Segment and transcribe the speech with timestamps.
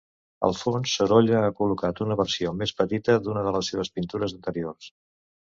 [0.45, 4.91] Al fons, Sorolla ha col·locat una versió més petita d'una de les seves pintures anteriors.